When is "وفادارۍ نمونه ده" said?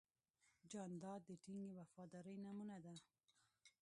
1.79-2.93